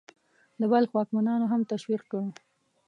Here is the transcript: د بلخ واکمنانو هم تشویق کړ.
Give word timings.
د 0.59 0.61
بلخ 0.71 0.89
واکمنانو 0.93 1.45
هم 1.51 1.61
تشویق 1.71 2.03
کړ. 2.11 2.21